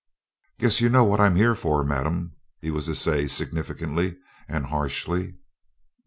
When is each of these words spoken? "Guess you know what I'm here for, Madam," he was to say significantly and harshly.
"Guess 0.57 0.81
you 0.81 0.89
know 0.89 1.03
what 1.03 1.19
I'm 1.19 1.35
here 1.35 1.53
for, 1.53 1.83
Madam," 1.83 2.35
he 2.59 2.71
was 2.71 2.87
to 2.87 2.95
say 2.95 3.27
significantly 3.27 4.17
and 4.49 4.65
harshly. 4.65 5.35